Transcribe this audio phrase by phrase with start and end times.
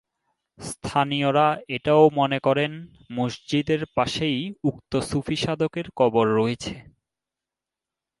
[0.57, 1.47] স্থানীয়রা
[1.67, 2.71] এটাও মনে করেন
[3.11, 4.39] মসজিদের পাশেই
[4.63, 6.73] উক্ত সুফি সাধকের কবর রয়েছে।